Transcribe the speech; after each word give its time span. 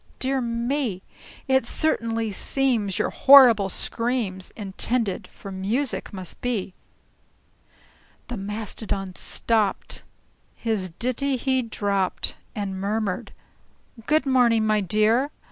"Dear 0.17 0.41
me! 0.41 1.03
It 1.47 1.63
certainly 1.63 2.31
seems 2.31 2.97
your 2.97 3.11
horrible 3.11 3.69
screams 3.69 4.49
Intended 4.55 5.27
for 5.27 5.51
music 5.51 6.11
must 6.11 6.41
be!" 6.41 6.73
The 8.27 8.35
Mastodon 8.35 9.13
stopped, 9.13 10.01
his 10.55 10.89
ditty 10.97 11.35
he 11.37 11.61
dropped, 11.61 12.35
And 12.55 12.81
murmured, 12.81 13.31
"Good 14.07 14.25
morning, 14.25 14.65
my 14.65 14.81
dear! 14.81 15.29